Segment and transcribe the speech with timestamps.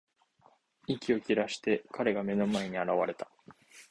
[0.87, 3.29] 息を切らして、彼が目の前に現れた。